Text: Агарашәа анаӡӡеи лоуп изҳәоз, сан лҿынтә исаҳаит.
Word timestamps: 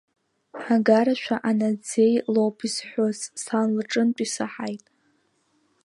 Агарашәа 0.73 1.35
анаӡӡеи 1.49 2.13
лоуп 2.33 2.57
изҳәоз, 2.67 3.17
сан 3.43 3.69
лҿынтә 3.79 4.21
исаҳаит. 4.25 4.85